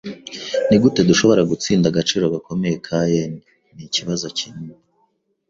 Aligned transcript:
Nigute 0.67 1.01
dushobora 1.09 1.41
gutsinda 1.51 1.85
agaciro 1.89 2.23
gakomeye 2.33 2.75
ka 2.85 2.99
yen 3.13 3.33
nikibazo 3.75 4.25
kinini. 4.37 4.75